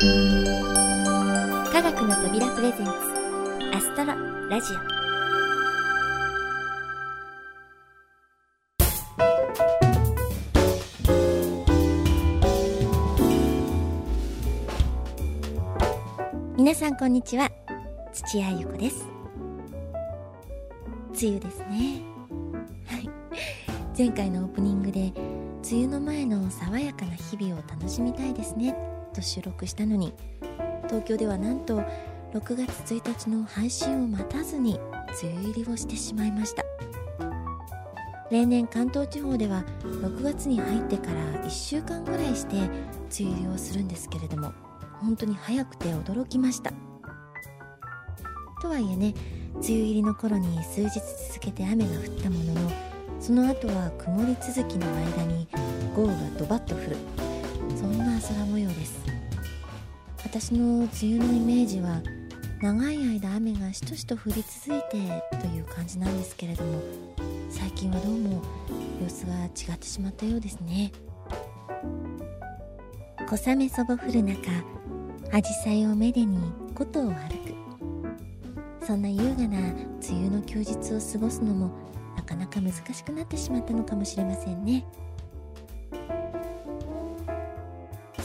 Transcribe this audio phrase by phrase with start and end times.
[0.00, 0.04] 科
[1.82, 2.92] 学の扉プレゼンツ
[3.74, 4.14] アストロ
[4.48, 4.76] ラジオ。
[16.56, 17.50] 皆さんこんにちは。
[18.12, 19.04] 土屋ゆ子です。
[21.20, 22.02] 梅雨ですね。
[22.86, 23.10] はい。
[23.98, 25.12] 前回のオープニングで
[25.68, 28.87] 梅雨の前の爽やかな日々を楽しみたいですね。
[29.12, 30.14] と収録したのに。
[30.88, 31.82] 東京ではなんと
[32.32, 34.80] 6月1日の配信を待たずに
[35.22, 36.64] 梅雨入りをしてしまいました。
[38.30, 42.68] 例年関東地方では6月に入ってから1週間ぐらいして梅
[43.20, 44.52] 雨入りをするんですけれども
[45.00, 46.72] 本当に早くて驚きました。
[48.60, 49.14] とはいえね
[49.54, 52.70] 梅雨入りの頃に数日続けて雨が降ったものの
[53.20, 55.48] その後は曇り続きの間に
[55.94, 57.27] 豪雨がドバッと降る。
[57.76, 59.00] そんな空模様です。
[60.24, 62.02] 私の梅雨のイメージは
[62.60, 66.82] 長い間雨がしとしと降り続いてという感じなんですけれども
[67.48, 68.42] 最近はどうも
[69.00, 70.92] 様子が違ってしまったようですね。
[73.28, 74.50] 小雨そぼ降る中
[75.30, 76.38] 紫陽花をめでに
[76.74, 78.84] 琴を歩く。
[78.84, 81.70] そんな優雅な梅雨の休日を過ごすのも
[82.16, 84.84] なかなか難しくなってしまったのかもしれませんね。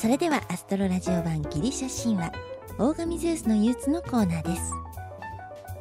[0.04, 2.34] それではアストロラジオ版ギリシャ神話
[2.78, 4.74] 大神ゼウスの憂鬱のコーナーです。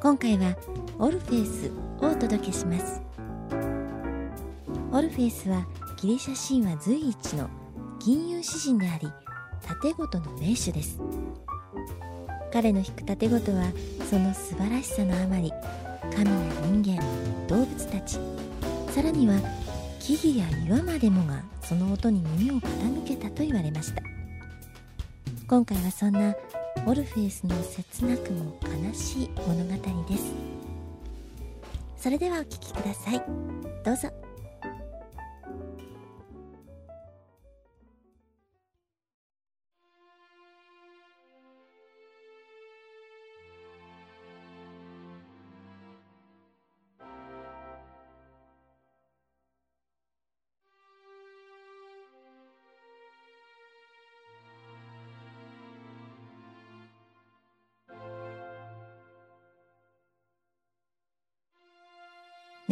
[0.01, 0.57] 今回は
[1.01, 1.73] オルフェウス
[2.07, 3.03] をお届けします。
[4.93, 5.67] オルフェウスは
[6.01, 7.51] ギリシャ神話随一の
[7.99, 9.13] 銀融詩人であり
[9.61, 11.01] 盾事の名手です。
[12.53, 13.73] 彼の弾く盾事は
[14.09, 15.53] その素晴らしさのあまり
[16.15, 17.03] 神や人間
[17.49, 18.21] 動物たち
[18.89, 19.35] さらには
[20.03, 24.03] 木々や岩までもがその音に耳を傾けたと言われました。
[25.47, 26.35] 今回はそんな
[26.89, 30.33] オルフェウスの切なくも悲しい物語です。
[31.97, 33.23] それではお聴きください。
[33.85, 34.22] どうぞ。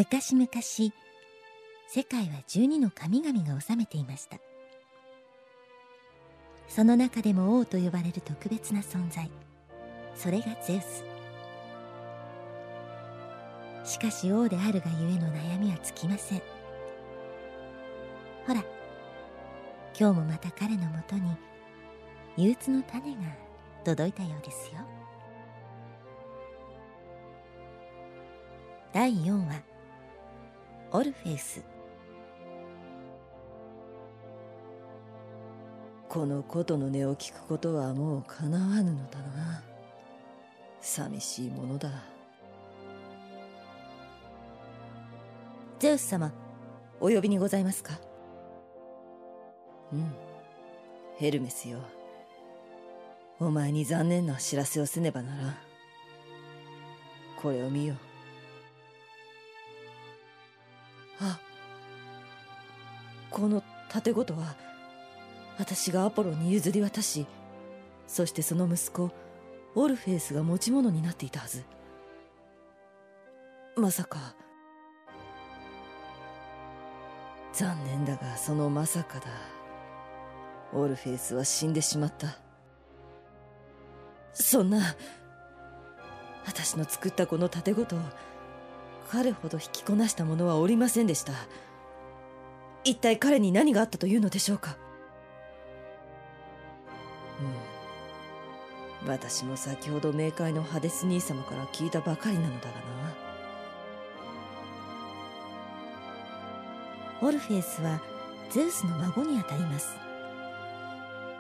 [0.01, 0.49] 昔々
[1.87, 4.39] 世界は12の神々が治めていました。
[6.69, 9.31] その中でも王と呼ばれる特別な存在。
[10.15, 11.05] それがゼウス。
[13.85, 16.43] しかし王であるがゆえの悩みは尽きません。
[18.47, 18.65] ほら
[19.95, 21.37] 今日もまた彼のもとに
[22.39, 23.21] 憂鬱の種が
[23.85, 24.81] 届いたようですよ。
[28.95, 29.70] 第4話。
[30.93, 31.63] オルフェウス。
[36.09, 39.63] この琴の音を聞くことはもうかなわぬのだな。
[40.81, 41.91] 寂しいものだ。
[45.79, 46.33] ゼウス様
[46.99, 47.93] お呼びにございますか？
[49.93, 50.13] うん。
[51.19, 51.79] ヘルメスよ。
[53.39, 55.57] お前に残念な知らせをせねばならん。
[57.41, 57.95] これを見よ。
[63.41, 64.55] この盾ごとは
[65.59, 67.27] 私がアポロに譲り渡し
[68.07, 69.11] そしてその息子
[69.75, 71.63] オルフェウスが持ち物になっていたはず。
[73.77, 74.35] まさか。
[77.53, 79.27] 残念だがそのまさかだ。
[80.73, 82.37] オルフェウスは死んでしまった。
[84.35, 84.97] そんな
[86.47, 87.97] 私の作ったこの盾ごと
[89.09, 91.33] 彼ほど引きこなした者はおりませんでした。
[92.85, 94.77] 一体彼に何があったというのでしょうか？
[99.03, 99.09] うん。
[99.09, 102.81] 私も先ほど冥界のハデス兄様から聞いたばかりなのだがな。
[107.23, 108.01] オルフェウスは
[108.51, 109.95] ゼウスの孫にあたります。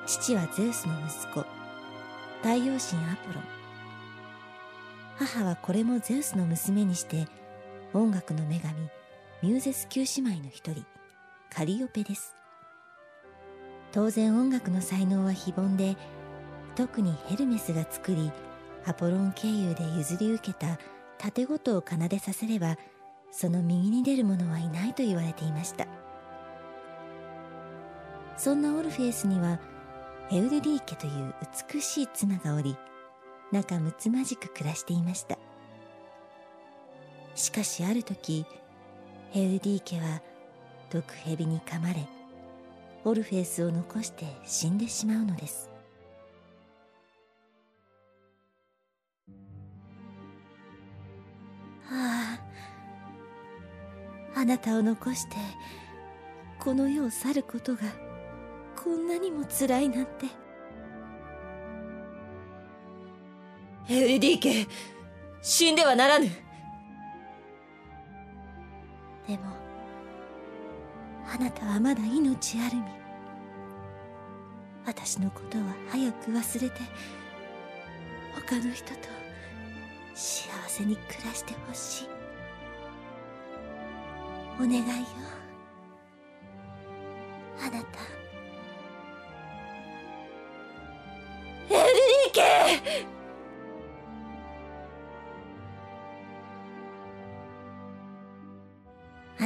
[0.07, 1.45] 父はゼウスの息子。
[2.43, 3.45] 太陽神アポロン。
[5.19, 7.27] 母はこれもゼウスの娘にして
[7.93, 8.75] 音楽の女神
[9.43, 10.85] ミューゼス旧姉妹の一人。
[11.53, 12.35] カリオペです。
[13.93, 15.97] 当然音楽の才能は非凡で
[16.77, 18.31] 特にヘルメスが作り
[18.87, 20.79] アポロン経由で譲り受けた
[21.19, 22.79] 盾ごとを奏でさせれば
[23.33, 25.87] その右に出る者はいないと言われていました。
[28.37, 29.61] そんなオルフェウスには
[30.31, 31.35] エウルリー家という
[31.73, 32.77] 美しい妻がおり
[33.53, 35.37] 仲睦まじく暮らしていました。
[37.35, 38.47] しかしある時
[39.35, 40.23] エウルリー家は
[40.91, 42.07] 毒蛇に噛まれ
[43.05, 45.71] オルフェウスを残して死んでしまうのです。
[51.89, 52.39] あ
[54.35, 55.37] ああなたを残して
[56.59, 57.83] この世を去ることが
[58.77, 60.27] こんなにも辛いなんて。
[63.89, 64.69] エウリディ家
[65.43, 66.27] 死んではならぬ。
[69.27, 69.60] でもあ
[71.41, 72.83] なたはまだ命あるみ。
[74.85, 76.81] 私のことは早く忘れて
[78.35, 79.01] 他の人と
[80.15, 82.09] 幸せに暮らしてほしい。
[84.57, 85.30] お願いよ。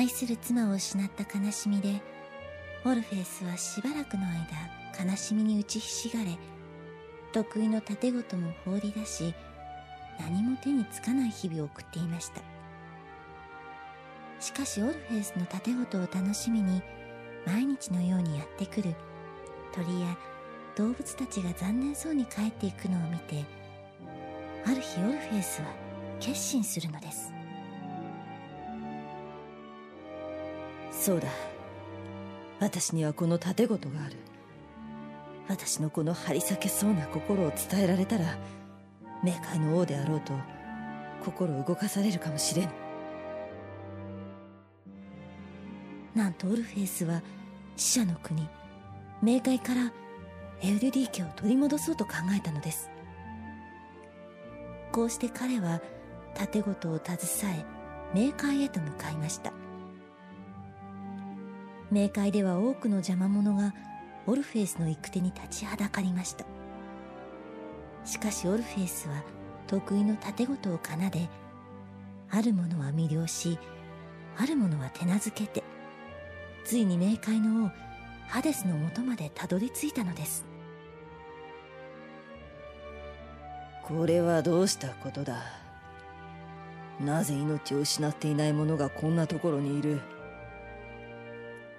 [0.04, 2.02] 愛する妻を失った悲しみで
[2.84, 6.36] オルフェウスはしばらくの間悲しみに打ちひしがれ
[7.32, 9.34] 得意の盾事も放り出し
[10.20, 12.42] 何も手につかない日々を送っていました。
[14.40, 16.82] しかしオルフェウスの盾事を楽しみに
[17.46, 18.94] 毎日のようにやってくる。
[19.72, 20.18] 鳥や
[20.76, 23.42] 動物たちが残念そうに帰っていくのを見て
[24.66, 25.68] ある日オルフェウスは
[26.20, 27.43] 決心するのです。
[31.04, 31.28] そうだ。
[32.60, 34.16] 私にはこの盾事がある。
[35.48, 38.38] 私のこの張り裂けそうな心を伝えられたら
[39.22, 40.32] 冥界の王であろうと
[41.22, 42.70] 心動かされるかもしれん。
[46.14, 47.20] なんとオルフェウスは
[47.76, 48.48] 死者の国
[49.22, 49.92] 冥界から
[50.62, 52.88] エウルディ家を取り戻そうと考えたのです。
[54.90, 55.82] こうして彼は
[56.34, 57.18] 盾事を携
[57.54, 59.52] え冥界へと向かいました。
[61.94, 63.72] 冥界では多くの邪魔者が
[64.26, 66.44] オルフェウスの行く手に立ちはだかりました。
[68.04, 69.22] しかしオルフェウスは
[69.68, 71.28] 得意の盾事を奏で
[72.30, 73.60] ある者は魅了し
[74.36, 75.62] ある者は手なずけて
[76.64, 77.70] ついに冥界の王
[78.26, 80.44] ハデスのもとまでたどり着いたのです。
[83.84, 85.42] これはどうしたことだ。
[87.00, 90.00] なぜ命を失っていない者がこんなところにいる。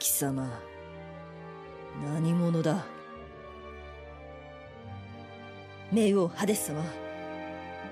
[0.06, 0.48] 貴様
[2.06, 2.86] 何者だ？
[5.92, 6.84] 冥王ハデス様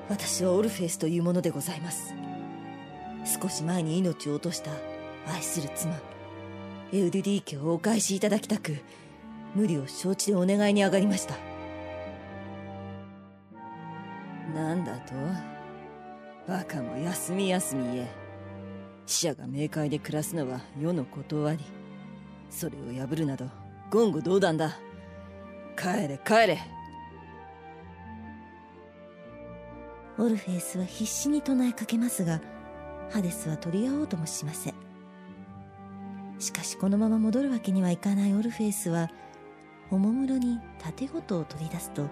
[0.09, 2.13] 私はオルフェスというものでございます。
[3.41, 4.69] 少し前に命を落とした
[5.27, 5.95] 愛する妻
[6.91, 8.77] エウデュディ家をお返しいただきたく
[9.55, 11.33] 無理を承知でお願いに上がりました。
[14.53, 15.15] なんだと？
[16.47, 18.07] バカも休み休み言え。
[19.07, 21.59] 死者が冥界で暮らすのは世の断り。
[22.53, 23.45] それを破るなど
[23.91, 24.77] 言語道断だ。
[25.75, 26.59] 帰れ帰れ。
[30.19, 32.39] オルフェウスは必死に唱えかけますが
[33.11, 34.73] ハデスは取り合おうともしません。
[36.37, 39.09] しかしこのまま戻るわけにはいかないオルフェウスは
[39.89, 42.07] おもむろに盾ごとを取り出すと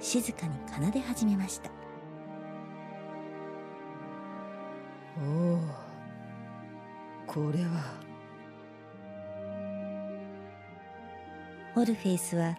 [0.00, 1.70] 静かに奏で始めました。
[5.24, 5.60] おお
[7.26, 8.11] これは
[11.74, 12.58] オルフェウスは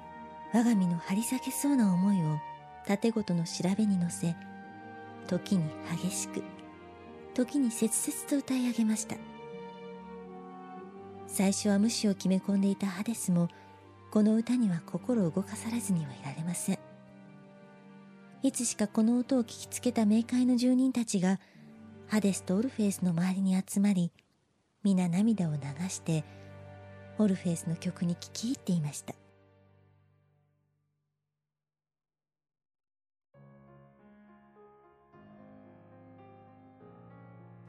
[0.54, 2.40] 我が身の張り裂けそうな思いを
[2.88, 4.36] 盾ごとの調べに乗せ
[5.28, 6.44] 時に激しく
[7.34, 9.16] 時に切々と歌い上げました。
[11.28, 13.50] 最初は無視を決め込んでいたハデスも
[14.12, 16.80] この歌には心を動かされずにはいられません。
[18.44, 21.40] いつしかこの音を聞きつけた冥界の住人たちが
[22.08, 24.12] ハデスとオルフェウスの周りに集まり
[24.84, 26.24] 皆涙を流して
[27.20, 29.14] オルフェウスの曲に聞き入っていました。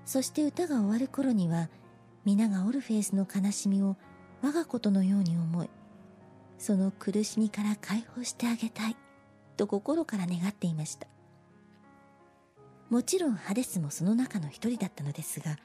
[0.05, 1.69] そして歌が終わる頃には
[2.25, 3.97] 皆がオルフェウスの悲しみを
[4.43, 5.71] 我がことのように思い
[6.59, 8.97] その苦しみから解放してあげたい
[9.57, 11.07] と心から願っていました。
[12.91, 15.57] もちろんハデスもその中の一人だったのですが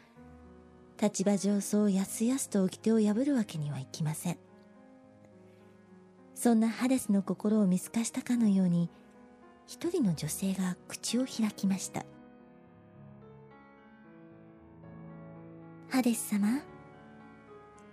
[1.01, 4.37] 立場上そうやすやすと掟を破るわけにはいきません。
[6.35, 8.89] そんなハデスの心を見透かしたかのように
[9.67, 12.05] 一人の女性が口を開きました。
[15.89, 16.61] ハデス様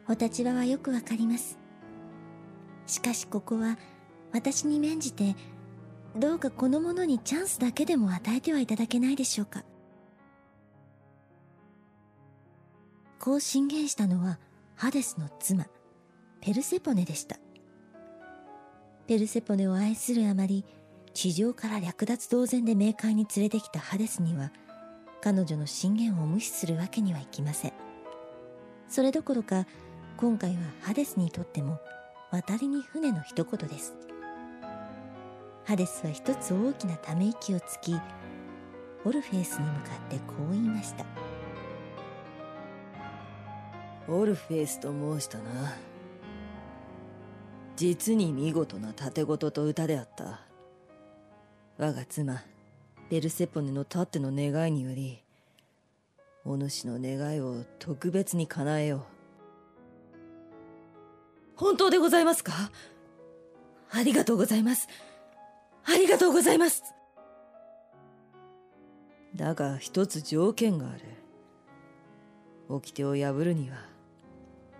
[0.09, 1.59] お立場はよくわかります。
[2.87, 3.79] しかしここは
[4.33, 5.35] 私に免じて
[6.17, 9.65] どうかこの者にチャンスだけでも与えてはいただけないでしょうか。
[13.27, 14.39] こう進言したのは
[14.77, 15.67] ハデスの妻
[16.41, 17.37] ペルセポネでした。
[19.09, 20.65] ペルセポネを愛するあまり
[21.13, 24.53] 地上から略奪同然で冥界に連れてきたハデスには
[25.21, 27.73] 彼女の進言を無視するわけにはいきません。
[28.89, 29.67] それどころか
[30.19, 31.81] 今回はハデスにとっても
[32.31, 33.97] 渡りに船の一言です。
[35.65, 38.01] ハデスは一つ大きなため息をつき
[39.05, 41.16] オルフェウスに向かってこう言いました。
[44.09, 45.75] オルフェウスと申したな。
[47.77, 50.41] 実に見事な盾事と歌であった。
[51.79, 52.43] 我が妻
[53.11, 55.23] ベルセポネのたっての願いにより
[56.45, 59.01] お主の願いを特別に叶えよう。
[61.57, 62.53] 本当でございますか？
[63.91, 64.89] ありがとうございます。
[65.85, 66.83] ありがとうございます。
[69.35, 71.01] だが一つ条件がある。
[72.69, 73.77] 掟を破るには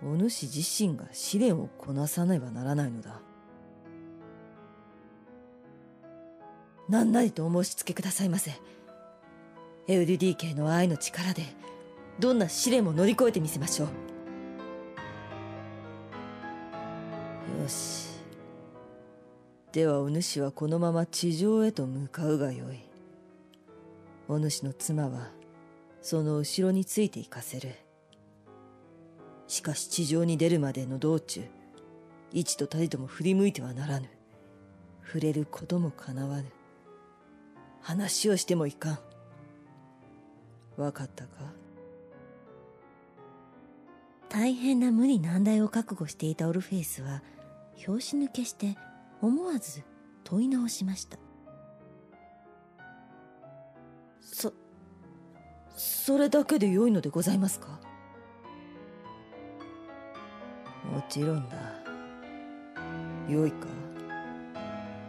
[0.03, 3.19] お主自身が試練をこなさねばならないのだ。
[6.87, 8.51] 何なりとお申し付けくださいませ。
[9.87, 11.43] エウディディ家の愛の力で
[12.19, 13.87] どんな試練も乗り越えてみせましょう。
[17.61, 18.07] よし。
[19.71, 22.79] ではお主はこのまま地上へと向かうがよい。
[24.29, 25.31] お主の妻は
[26.01, 27.71] その後ろについて行かせる。
[29.47, 31.41] しかし地上に出るまでの道中
[32.31, 34.09] 一とたりとも振り向いてはならぬ。
[35.05, 36.43] 触れることもかなわぬ。
[37.81, 38.99] 話をしてもいかん。
[40.75, 41.29] わかったか？
[44.27, 47.23] 大変な無理難題を覚悟していたオルフェイスは
[47.77, 48.77] 拍子抜けして
[49.21, 49.83] 思わず
[50.25, 51.17] 問い直しました。
[54.21, 54.51] そ
[55.77, 57.79] それだけで良いのでございますか？
[60.97, 61.55] もちろんだ。
[63.29, 63.67] 良いか。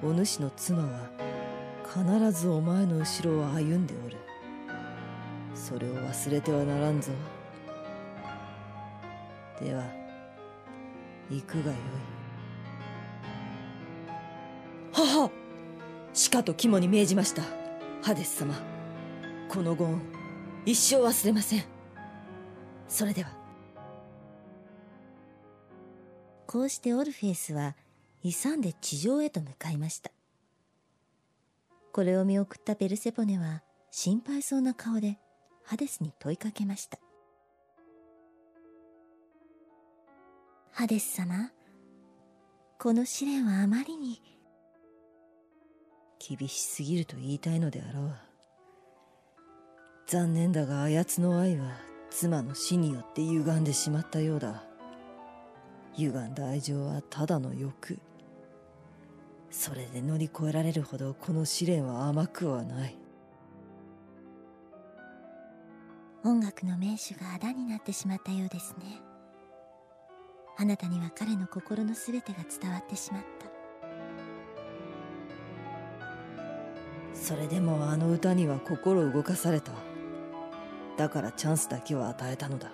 [0.02, 1.08] お主の妻は
[1.82, 4.18] 必ずお前の後ろを歩んでおる。
[5.54, 7.10] それを忘れてはならんぞ。
[9.62, 9.82] では
[11.30, 11.80] 行くがよい。
[14.92, 15.30] 母
[16.12, 17.40] しかと肝に銘じました。
[18.02, 18.54] ハデス様。
[19.48, 20.02] このご恩
[20.66, 21.64] 一生忘れません。
[22.86, 23.37] それでは。
[26.48, 27.76] こうしてオルフェウスは
[28.22, 30.10] 勇んで地上へと向かいました。
[31.92, 35.18] これを見送ったペルセポネは心配そうな顔で
[35.62, 36.98] ハデスに問いかけました。
[40.72, 41.50] ハデス様
[42.78, 44.22] この試練はあまりに。
[46.18, 48.12] 厳しすぎると言いたいのであろう。
[50.06, 51.76] 残念だがあやつの愛は
[52.08, 54.67] 妻の死によって歪んでしまったようだ。
[55.98, 57.98] 歪んだ愛情はただの欲。
[59.50, 62.96] それで乗り越えられるほどこの試練は甘くはない。
[66.24, 69.00] 音楽の名手があだになってしまったようですね。
[70.56, 73.48] あなたには彼の心の全てが伝わってしまった。
[77.12, 79.72] それでもあの歌には心動かされた。
[80.96, 82.70] だからチャンスだけを与えたのだ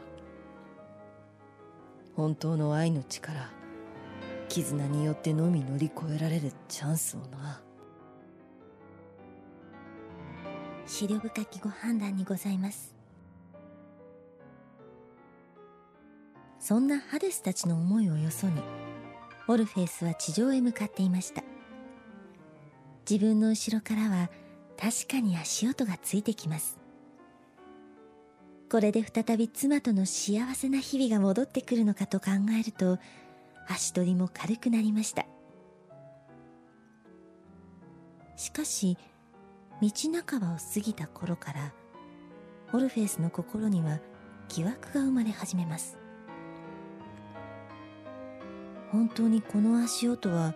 [2.17, 3.51] 本当の愛の力
[4.49, 7.61] 絆によってのみ乗り越えられるチャンスをな。
[10.87, 12.95] 思慮深きご判断にございます。
[16.61, 18.63] そんなハデスたちの思いをよそに
[19.49, 21.43] オルフェウスは地上へ向かっていました。
[23.09, 24.31] 自分の後ろからは
[24.81, 26.84] 確かに足音がついてきます。
[28.75, 32.99] これで再び妻との幸せな日々が戻ってくるのかと考えると
[33.69, 35.27] 足取りも軽くなりました。
[38.35, 38.99] しかし
[39.81, 39.89] 道
[40.29, 41.73] 半ばを過ぎた頃から
[42.73, 44.01] オルフェウスの心には
[44.49, 45.97] 疑惑が生まれ始めます。
[48.91, 50.53] 本当にこの足音は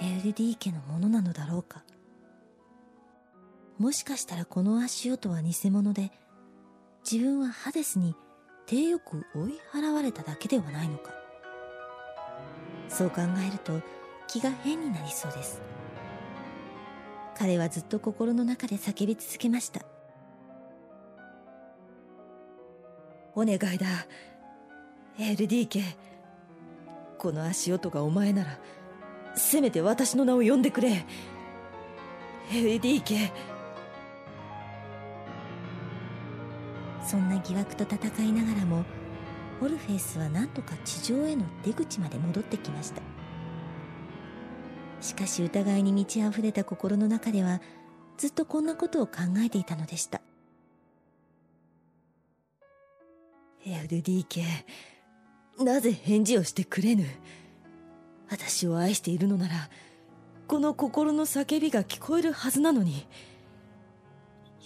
[0.00, 1.82] エルディー家のものなのだろうか。
[3.78, 6.12] もしかしたらこの足音は偽物で
[7.10, 8.14] 自分はハデスに
[8.66, 11.12] 手よく追い払われただけではないのか。
[12.88, 13.80] そう考えると
[14.28, 15.60] 気が変になりそうです。
[17.36, 19.82] 彼はずっと心の中で叫び続けました。
[23.34, 23.86] お願いだ。
[25.18, 25.96] エルディー家
[27.18, 28.58] この足音がお前なら
[29.34, 31.04] せめて私の名を呼んでくれ。
[32.52, 33.32] エルディーケ。
[37.04, 38.84] そんな疑惑と戦いながらも
[39.60, 43.02] オルフェイスは何とか地上への出口まで戻ってきました。
[45.00, 47.60] しかし疑いに満ち溢れた心の中では
[48.16, 50.20] ずっとこんなことを考えていたのでした。
[53.66, 54.44] エルディ家
[55.62, 57.04] なぜ返事をしてくれぬ？
[58.30, 59.68] 私を愛しているのなら
[60.48, 63.06] この心の叫びが聞こえるはずなのに。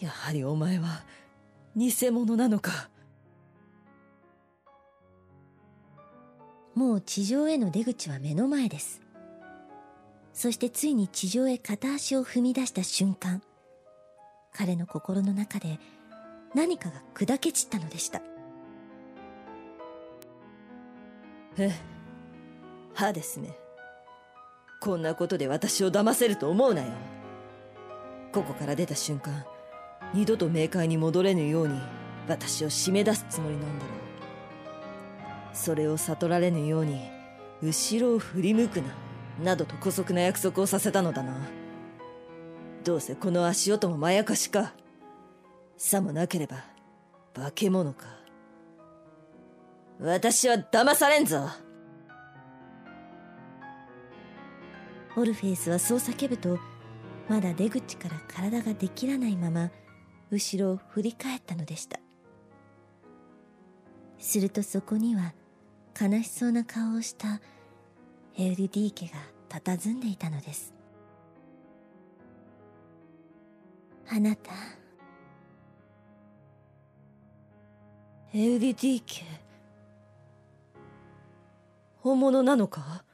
[0.00, 1.04] やはりお前は
[1.76, 2.88] 偽物なのか。
[6.74, 9.02] もう地上への出口は目の前です。
[10.32, 13.42] そしてついに地上へ片足を踏み出した瞬間
[14.52, 15.78] 彼の心の中で
[16.54, 18.20] 何かが砕け散ったのでした。
[21.58, 21.72] え
[22.94, 23.56] 歯ですね。
[24.80, 26.88] こんなことで私を騙せると思うなよ。
[28.32, 29.44] ここから出た瞬間
[30.14, 31.80] 二度と冥界に戻れぬように
[32.28, 33.96] 私を締め出すつもりなんだろう。
[35.52, 37.00] それを悟られぬように
[37.62, 38.88] 後ろを振り向くな
[39.42, 41.34] などと姑息な約束をさせたのだな。
[42.84, 44.74] どうせこの足音もまやかしか
[45.76, 46.64] さもなければ
[47.34, 48.06] 化け物か。
[49.98, 51.48] 私は騙されんぞ。
[55.16, 56.58] オルフェイスはそう叫ぶと
[57.28, 59.70] まだ出口から体が出きらないまま
[60.30, 62.00] 後ろを振り返ったのでした。
[64.18, 65.34] するとそこには
[66.00, 67.40] 悲しそうな顔をした
[68.36, 69.18] エウリディー家が
[69.48, 70.74] 佇んでいたのです。
[74.08, 74.52] あなた
[78.34, 79.24] エウリディー家
[81.98, 83.04] 本物なのか？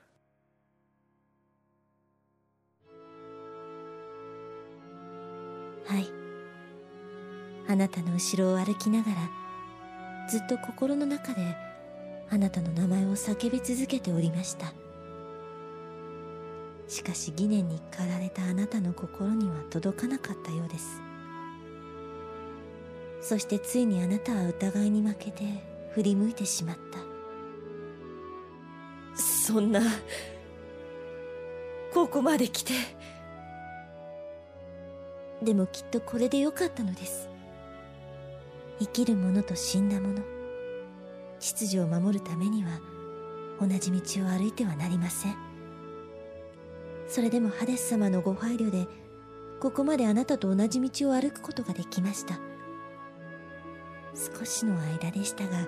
[5.86, 6.21] はい。
[7.68, 9.30] あなたの後ろを歩きながら
[10.28, 11.56] ずっと心の中で
[12.30, 14.72] あなたの名前を叫び続けておりました。
[16.88, 21.00] しかし疑念に駆られたあなたの心には届かなかったようです。
[23.20, 25.44] そしてついにあなたは疑いに負けて
[25.94, 26.98] 振り向いてしまった。
[29.16, 29.80] そんな
[31.92, 32.72] ここまで来て。
[35.42, 37.31] でもきっとこれでよかったのです。
[38.80, 40.22] 生きる者と死んだ者。
[41.38, 42.80] 秩序を守るためには
[43.60, 45.36] 同じ道を歩いてはなりません。
[47.08, 48.86] それでもハデス様のご配慮で
[49.60, 52.38] ここまであなたと同じ道を歩くことができました。
[54.14, 55.66] 少しの間でしたが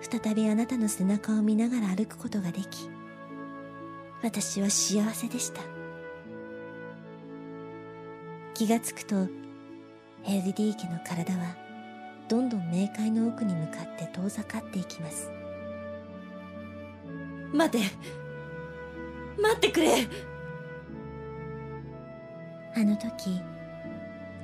[0.00, 2.88] 再びあなたの背中を見ながら歩くことができ
[4.22, 5.60] 私は幸せでした。
[8.54, 9.16] 気がつくと
[10.24, 11.65] エルディー家の体は
[12.28, 15.30] どんどん冥界の奥に向かって遠ざかっていきます。
[17.52, 17.78] 待て。
[19.40, 20.06] 待ってくれ。
[22.74, 23.40] あの時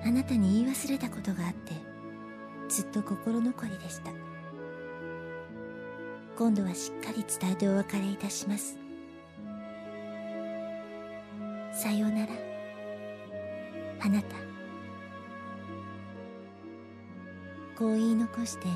[0.04, 1.74] あなたに言い忘れたことがあって
[2.68, 4.10] ずっと心残りでした。
[6.36, 8.78] 今度はしっかり伝えてお別れいたします。
[11.72, 12.32] さようなら。
[14.04, 14.51] あなた
[17.78, 18.68] こう言い残して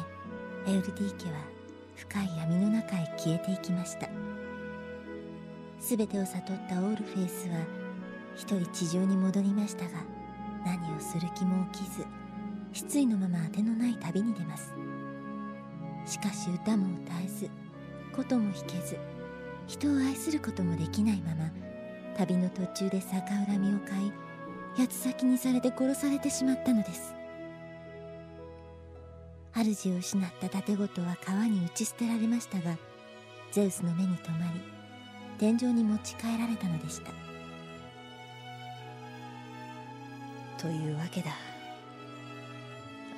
[0.66, 1.38] エウルディー家は
[1.94, 4.08] 深い闇の中へ消えていきました。
[5.78, 7.54] 全てを悟ったオールフェイスは
[8.34, 9.90] 一人地上に戻りましたが
[10.64, 12.04] 何をする気も起きず
[12.72, 14.74] 失意のまま当てのない旅に出ます。
[16.04, 17.50] しかし歌も歌えず
[18.14, 18.98] 琴も弾けず
[19.66, 21.50] 人を愛することもできないまま
[22.16, 24.12] 旅の途中で逆恨みを買い
[24.76, 27.15] 八つ先にされて殺されてしまったのです。
[29.64, 32.76] 主を失った盾ごとは川に打ち捨てられましたが
[33.52, 34.60] ゼウスの目に留まり
[35.38, 37.10] 天井に持ち帰られたのでした。
[40.58, 41.30] というわけだ。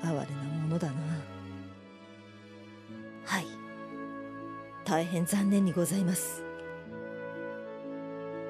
[0.02, 0.24] 哀れな
[0.62, 0.94] ものだな。
[3.24, 3.46] はい。
[4.84, 6.42] 大変残念にございます。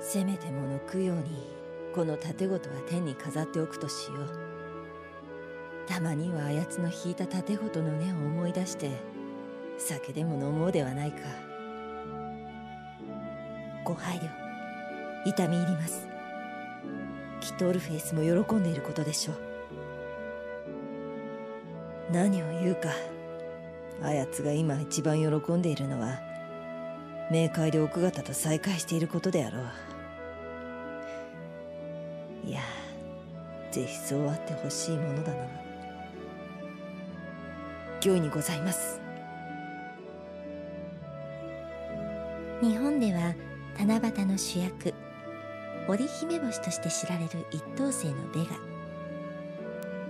[0.01, 1.47] せめてもの供養に
[1.95, 4.48] この盾ごとは天に飾っておくとしよう。
[5.89, 8.91] たまにはあやつの引いた盾ごとの根を思い出して
[9.79, 11.19] 酒でも飲もうではないか。
[13.85, 14.29] ご配慮。
[15.25, 16.07] 痛み入ります。
[17.41, 19.37] きっとオルフェイスも喜んでいることでしょう。
[22.13, 22.91] 何を言うか。
[24.03, 26.21] あやつが今一番喜んでいるのは
[27.31, 29.63] 冥界で奥方と再会していることであろう。
[32.47, 32.61] いや
[33.71, 35.68] ぜひそうあってほしいものだな。
[38.05, 39.01] 御意にございます。
[42.61, 43.35] 日本では
[43.79, 44.95] 七夕の主役
[45.89, 48.57] 織姫星として知られる一等星のベガ。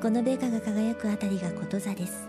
[0.02, 2.28] このベガが輝くあたりがこと座です。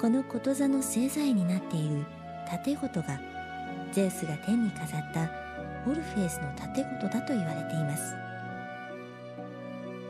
[0.00, 2.04] このこと座の星座になっている
[2.50, 3.20] 盾事が
[3.92, 5.30] ゼウスが天に飾った
[5.86, 8.14] オルフェウスの盾事だと言われています。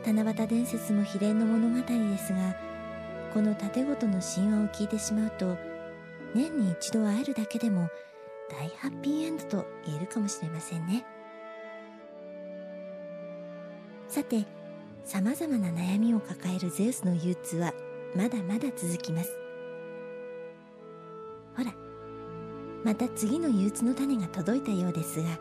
[0.05, 2.55] 七夕伝説も秘伝の物語ですが
[3.33, 5.57] この盾事の神話を聞いてしまうと
[6.35, 7.89] 年に一度会えるだけでも
[8.49, 11.03] 大ハッピーエンドと言えるかもしれませんね。
[14.07, 14.45] さて
[15.03, 17.73] さまざまな悩みを抱えるゼウスの憂鬱は
[18.15, 19.35] まだまだ続きます。
[21.57, 21.73] ほら
[22.83, 25.39] また次の憂鬱の種が届いたようですが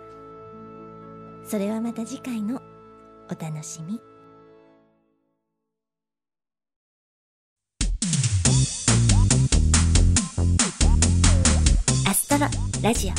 [1.44, 2.62] それはまた次回の
[3.28, 4.00] お楽しみ。
[12.83, 13.11] ラジオ。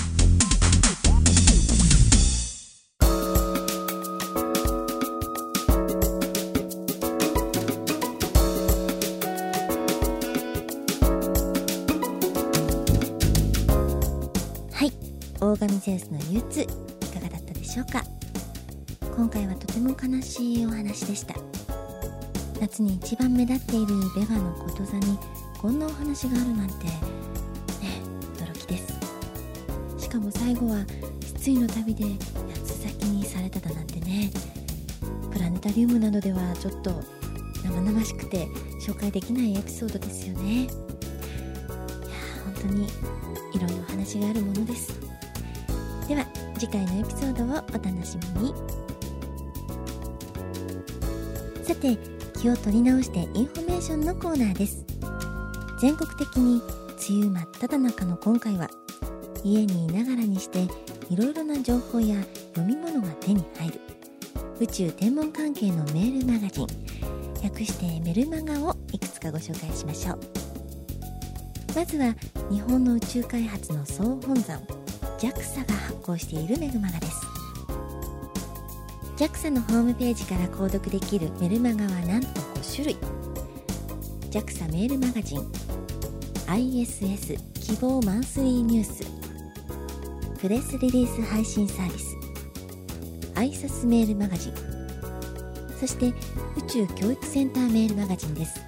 [14.73, 14.91] はい。
[15.39, 16.62] 大神ゼウスの憂鬱。
[16.62, 18.04] いかがだったでしょうか？
[19.15, 21.36] 今回はとても悲しいお話でした。
[22.60, 25.17] 夏に一番目立っているベガのこと座に
[25.58, 26.73] こんなお話があるなんて
[30.13, 30.86] かも最後は
[31.21, 34.30] 失意の旅で八つ咲きにされただなんてね。
[35.32, 37.02] プラネタリウムなどではちょっと
[37.63, 38.47] 生々しくて
[38.80, 40.65] 紹介できないエピソードですよね。
[40.65, 40.69] いや
[42.45, 44.93] 本当にいろいろ話があるものです。
[46.08, 46.28] では
[46.60, 48.54] 次回のエピソードをお楽しみに。
[51.63, 51.97] さて
[52.39, 54.86] 気を取り直してインフォメーションのコーナーです。
[55.82, 56.62] 全国的に
[57.10, 58.69] 梅雨真っ只中の今回は
[59.43, 60.67] 家にいながらにして
[61.10, 62.15] いろいろな情報や
[62.56, 63.82] 読み物が手に入る。
[64.60, 66.67] 宇宙天文関係のメールマガジン。
[67.43, 70.19] 略してメルマガをいくつかご紹介しましょう。
[71.75, 72.15] まずは
[72.49, 74.62] 日本の宇宙開発の総本山
[75.17, 77.17] JAXA が発行しているメルマガです。
[79.17, 82.97] JAXA のホームページから購読できるメルマガはなんと5種類。
[84.32, 85.39] JAXA メールマガジン
[86.47, 89.22] ISS 希望マンスリーニュース
[90.43, 92.17] プレスリリース配信サービス。
[93.36, 94.53] ISAS メールマガジン。
[95.79, 96.08] そして
[96.58, 98.62] 宇宙教育センターメールマガジンです。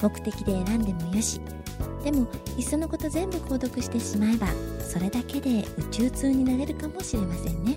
[0.00, 1.40] 目的で選んでもよし
[2.04, 4.46] でもいっそのこと全部購読してしまえば
[4.80, 7.76] それだけで宇宙通になれるかもしれませんね。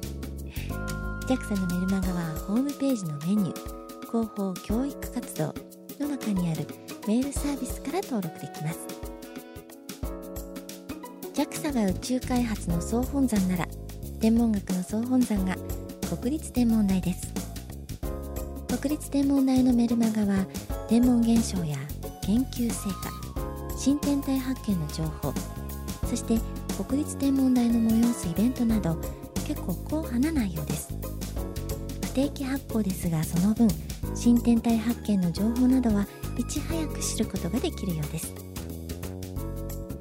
[1.28, 5.46] JAXA のメルマガはホームページのメニュー広報教育活動
[6.00, 6.68] の中にある
[7.08, 8.97] メールサービスから登録できます。
[11.68, 13.68] らが宇宙開発の総本山なら
[14.22, 15.56] 天文学の総本山が
[16.18, 17.34] 国立天文台です。
[18.80, 20.46] 国立天文台のメルマガは
[20.88, 21.78] 天文現象や
[22.22, 23.12] 研究成果
[23.78, 25.34] 新天体発見の情報
[26.06, 26.40] そして
[26.82, 28.96] 国立天文台の催すイベントなど
[29.46, 30.90] 結構硬派な内容です。
[32.02, 33.68] 不定期発行ですがその分
[34.16, 38.34] 新天体発見の情報などはいち早く知ることができるようです。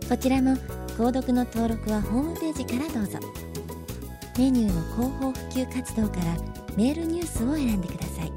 [0.08, 0.56] こちらも
[0.96, 3.18] 購読の登録はホームページからどうぞ。
[4.38, 6.34] メニューの広報普及活動から
[6.74, 8.32] メールニュースを選んでください。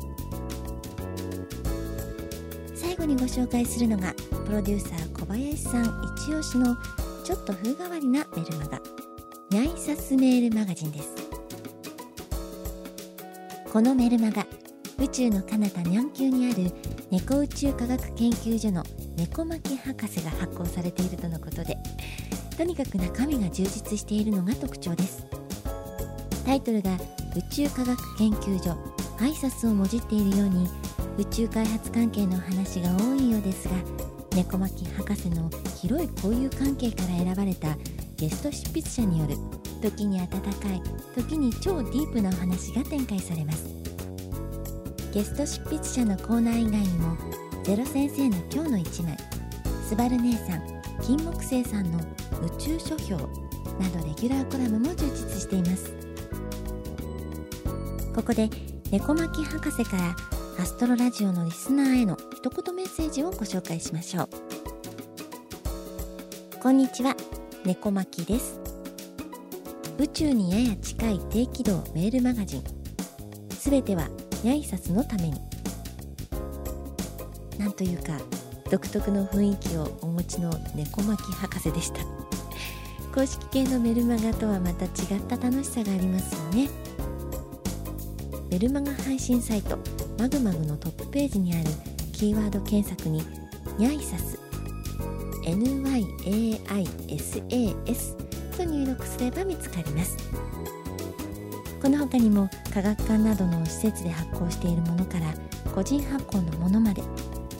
[2.75, 4.13] 最後にご紹介するのが
[4.45, 5.85] プロデューサー小林さん
[6.17, 6.75] 一押しの
[7.23, 8.81] ちょっと風変わりなメルマガ
[9.51, 11.15] ニャイサスメールマガジンです。
[13.71, 14.45] このメルマガ
[14.97, 16.73] 宇宙の彼方ニャン級にある
[17.09, 18.83] 猫宇宙科学研究所の
[19.15, 21.77] 猫巻博士が発行されているとのことで
[22.59, 25.25] とにかく中身が充実しているのが特徴です。
[26.45, 26.91] タイトルが
[27.37, 28.75] 宇宙科学研究所。
[29.21, 30.67] アイサスをもじっているように
[31.17, 33.75] 宇宙開発関係の話が多いようですが
[34.35, 37.77] 猫巻博士の広い交友関係から選ばれた
[38.17, 39.35] ゲスト執筆者による
[39.81, 40.39] 時に温か
[40.73, 40.81] い
[41.15, 43.67] 時に超ディープなお話が展開されます。
[45.13, 47.17] ゲスト執筆者のコーナー以外にも
[47.63, 49.17] ゼロ先生の今日の一枚。
[49.87, 50.78] スバル姉さん。
[51.01, 51.99] 金木星さんの
[52.43, 55.93] 宇宙書評などレギュラーコラムも充実しています。
[58.13, 58.49] ここで
[58.91, 60.15] 猫巻博士から
[60.59, 64.29] アストロラジオのリスナーへの一言メッセージをご紹介しましょう。
[66.61, 67.15] こんにちは
[67.63, 68.59] 猫巻です。
[69.97, 72.63] 宇宙にやや近い低軌道メールマガジン。
[73.61, 74.09] 全ては
[74.43, 75.33] ニャイサスのために。
[77.57, 78.13] なんというか
[78.69, 82.01] 独特の雰囲気をお持ちの猫巻博士でした。
[83.13, 86.69] 公式系のメルマガとはまた違った楽しさがありますよね。
[88.51, 89.79] メルマガ配信サイト
[90.19, 91.65] マグマグのトップページにある
[92.13, 93.23] キーワード検索に
[93.77, 94.39] ニャイサス
[95.43, 96.17] NYAISAS
[98.57, 100.17] と入力すれば見つかります。
[101.81, 105.33] この他にも科学館などの施設で発行しているものから
[105.73, 107.01] 個人発行のものまで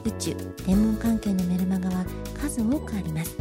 [0.05, 0.33] 宇宙
[0.65, 2.05] 天文関係のメルマガは
[2.41, 3.35] 数多くあります。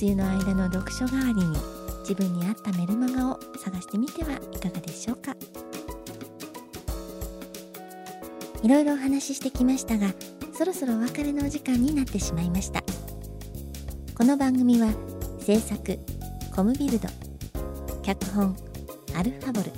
[0.00, 1.56] 梅雨の間の読書代わりに
[2.00, 5.34] 自分に合ったメルマガを探してみてはいかがでしょうか。
[8.62, 10.08] いろいろお話ししてきましたが
[10.52, 12.82] そろそろお別れのお時間になってしまいました。
[14.16, 14.88] この番組は
[15.38, 15.98] 制作
[16.54, 17.08] コムビルド
[18.02, 18.56] 脚本
[19.16, 19.70] アルファボル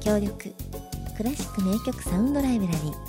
[0.00, 0.52] 協力
[1.16, 3.05] クラシック名曲サウンドライブラリー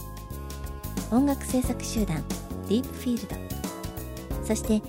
[1.12, 2.24] 音楽制作集団
[2.68, 4.82] ディープフィールドそして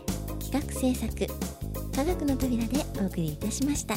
[0.50, 1.48] 企画制作
[1.94, 3.96] 科学の扉でお送りいたしました。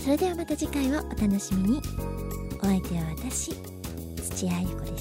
[0.00, 1.80] それではまた次回をお楽しみに。
[2.62, 3.52] お相手は私
[4.16, 4.93] 土屋ゆ子で